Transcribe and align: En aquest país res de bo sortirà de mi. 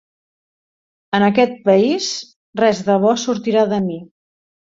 En 1.17 1.25
aquest 1.25 1.59
país 1.67 2.09
res 2.61 2.81
de 2.89 2.97
bo 3.05 3.11
sortirà 3.27 3.67
de 3.75 3.83
mi. 3.91 4.01